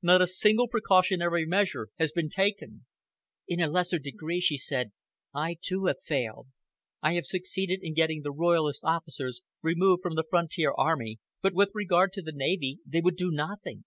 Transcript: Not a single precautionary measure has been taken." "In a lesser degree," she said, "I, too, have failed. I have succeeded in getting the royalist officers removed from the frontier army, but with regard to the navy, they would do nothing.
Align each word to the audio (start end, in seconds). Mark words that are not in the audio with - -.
Not 0.00 0.22
a 0.22 0.26
single 0.26 0.68
precautionary 0.68 1.44
measure 1.44 1.88
has 1.98 2.10
been 2.10 2.30
taken." 2.30 2.86
"In 3.46 3.60
a 3.60 3.68
lesser 3.68 3.98
degree," 3.98 4.40
she 4.40 4.56
said, 4.56 4.90
"I, 5.34 5.58
too, 5.60 5.84
have 5.84 6.00
failed. 6.02 6.46
I 7.02 7.12
have 7.12 7.26
succeeded 7.26 7.80
in 7.82 7.92
getting 7.92 8.22
the 8.22 8.32
royalist 8.32 8.84
officers 8.84 9.42
removed 9.60 10.02
from 10.02 10.14
the 10.14 10.24
frontier 10.30 10.72
army, 10.78 11.18
but 11.42 11.52
with 11.52 11.72
regard 11.74 12.14
to 12.14 12.22
the 12.22 12.32
navy, 12.32 12.78
they 12.86 13.02
would 13.02 13.16
do 13.16 13.30
nothing. 13.30 13.84